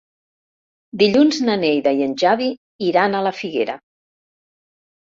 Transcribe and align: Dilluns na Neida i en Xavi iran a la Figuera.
Dilluns 1.03 1.41
na 1.49 1.59
Neida 1.65 1.95
i 2.01 2.09
en 2.09 2.17
Xavi 2.25 2.51
iran 2.89 3.15
a 3.21 3.25
la 3.29 3.37
Figuera. 3.45 3.79